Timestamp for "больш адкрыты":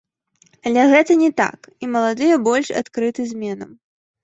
2.49-3.29